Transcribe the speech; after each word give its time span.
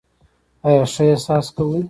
ایا 0.67 0.83
ښه 0.93 1.03
احساس 1.11 1.47
کوئ؟ 1.55 1.79